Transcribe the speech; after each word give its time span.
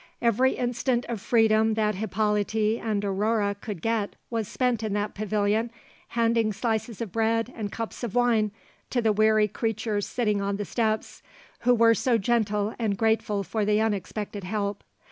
Every 0.19 0.53
instant 0.53 1.05
of 1.09 1.21
freedom 1.21 1.75
that 1.75 1.93
Hippolyte 1.93 2.55
and 2.55 3.05
Aurore 3.05 3.53
could 3.53 3.83
get 3.83 4.15
was 4.31 4.47
spent 4.47 4.81
in 4.81 4.93
that 4.93 5.13
pavilion, 5.13 5.69
handing 6.17 6.53
slices 6.53 7.01
of 7.01 7.11
bread 7.11 7.53
and 7.55 7.71
cups 7.71 8.03
of 8.03 8.15
wine 8.15 8.49
to 8.89 8.99
the 8.99 9.13
weary 9.13 9.47
creatures 9.47 10.07
sitting 10.07 10.41
on 10.41 10.55
the 10.55 10.65
steps, 10.65 11.21
who 11.59 11.75
were 11.75 11.93
so 11.93 12.17
gentle 12.17 12.73
and 12.79 12.97
grateful 12.97 13.43
for 13.43 13.63
the 13.63 13.79
unexpected 13.79 14.43
help. 14.43 14.83